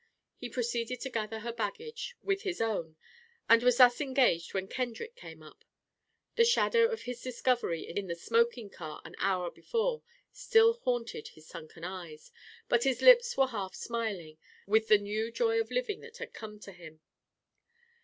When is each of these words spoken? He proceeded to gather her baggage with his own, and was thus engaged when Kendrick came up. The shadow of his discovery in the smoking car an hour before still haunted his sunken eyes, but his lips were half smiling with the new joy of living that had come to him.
He 0.35 0.49
proceeded 0.49 0.99
to 1.01 1.11
gather 1.11 1.41
her 1.41 1.53
baggage 1.53 2.15
with 2.23 2.41
his 2.41 2.59
own, 2.59 2.95
and 3.47 3.61
was 3.61 3.77
thus 3.77 4.01
engaged 4.01 4.51
when 4.51 4.67
Kendrick 4.67 5.15
came 5.15 5.43
up. 5.43 5.63
The 6.37 6.43
shadow 6.43 6.87
of 6.89 7.03
his 7.03 7.21
discovery 7.21 7.81
in 7.83 8.07
the 8.07 8.15
smoking 8.15 8.71
car 8.71 9.03
an 9.05 9.13
hour 9.19 9.51
before 9.51 10.01
still 10.31 10.73
haunted 10.73 11.27
his 11.27 11.45
sunken 11.47 11.83
eyes, 11.83 12.31
but 12.67 12.83
his 12.83 13.03
lips 13.03 13.37
were 13.37 13.49
half 13.49 13.75
smiling 13.75 14.39
with 14.65 14.87
the 14.87 14.97
new 14.97 15.31
joy 15.31 15.61
of 15.61 15.69
living 15.69 15.99
that 15.99 16.17
had 16.17 16.33
come 16.33 16.59
to 16.61 16.71
him. 16.71 17.01